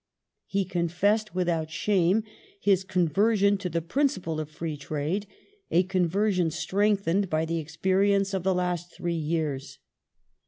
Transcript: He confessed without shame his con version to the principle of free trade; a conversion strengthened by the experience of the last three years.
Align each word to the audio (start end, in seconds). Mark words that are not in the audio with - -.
He 0.47 0.65
confessed 0.65 1.35
without 1.35 1.69
shame 1.69 2.23
his 2.59 2.83
con 2.83 3.07
version 3.07 3.55
to 3.59 3.69
the 3.69 3.83
principle 3.83 4.39
of 4.39 4.49
free 4.49 4.75
trade; 4.75 5.27
a 5.69 5.83
conversion 5.83 6.49
strengthened 6.49 7.29
by 7.29 7.45
the 7.45 7.59
experience 7.59 8.33
of 8.33 8.41
the 8.41 8.55
last 8.55 8.91
three 8.91 9.13
years. 9.13 9.77